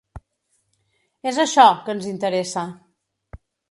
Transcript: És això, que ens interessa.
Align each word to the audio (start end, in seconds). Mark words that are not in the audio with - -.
És 1.33 1.39
això, 1.45 1.69
que 1.85 1.97
ens 1.97 2.11
interessa. 2.17 2.69